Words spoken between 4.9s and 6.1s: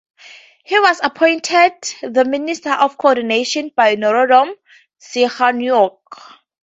Sihanouk.